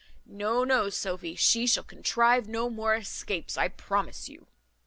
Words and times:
No, 0.25 0.63
no, 0.63 0.89
Sophy, 0.89 1.35
she 1.35 1.67
shall 1.67 1.83
contrive 1.83 2.47
no 2.47 2.71
more 2.71 2.95
escapes, 2.95 3.55
I 3.55 3.67
promise 3.67 4.27
you." 4.29 4.47